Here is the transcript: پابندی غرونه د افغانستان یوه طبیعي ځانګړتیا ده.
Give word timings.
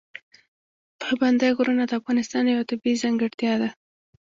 پابندی 1.01 1.51
غرونه 1.57 1.83
د 1.87 1.91
افغانستان 1.99 2.43
یوه 2.53 2.67
طبیعي 2.69 2.97
ځانګړتیا 3.03 3.53
ده. 3.61 3.69